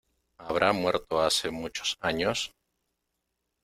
¿habrá 0.39 0.73
muerto 0.73 1.21
hace 1.21 1.51
muchos 1.51 1.95
años? 1.99 2.55